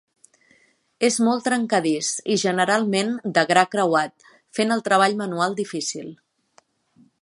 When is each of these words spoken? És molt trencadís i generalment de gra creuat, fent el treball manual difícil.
És 1.09 1.17
molt 1.27 1.45
trencadís 1.47 2.09
i 2.35 2.39
generalment 2.45 3.13
de 3.37 3.45
gra 3.53 3.67
creuat, 3.77 4.29
fent 4.61 4.77
el 4.79 4.85
treball 4.89 5.19
manual 5.25 5.59
difícil. 5.65 6.13